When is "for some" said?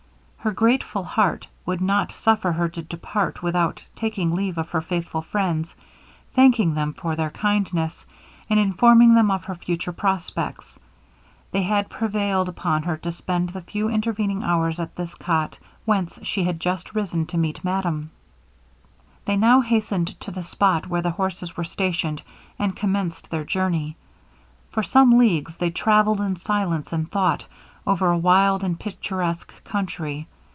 24.71-25.19